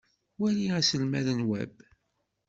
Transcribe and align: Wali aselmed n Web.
Wali 0.39 0.65
aselmed 0.77 1.27
n 1.37 1.41
Web. 1.51 1.73